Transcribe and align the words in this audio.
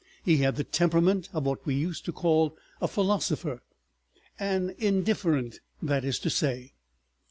He 0.23 0.37
had 0.37 0.55
the 0.55 0.63
temperament 0.63 1.29
of 1.31 1.45
what 1.45 1.63
we 1.63 1.75
used 1.75 2.05
to 2.05 2.11
call 2.11 2.57
a 2.81 2.87
philosopher—an 2.87 3.61
indifferent, 4.79 5.59
that 5.79 6.03
is 6.03 6.17
to 6.21 6.31
say. 6.31 6.73